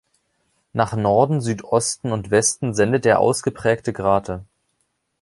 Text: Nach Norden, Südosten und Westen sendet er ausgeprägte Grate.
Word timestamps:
Nach 0.73 0.95
Norden, 0.95 1.41
Südosten 1.41 2.11
und 2.11 2.31
Westen 2.31 2.73
sendet 2.73 3.05
er 3.05 3.19
ausgeprägte 3.19 3.93
Grate. 3.93 4.43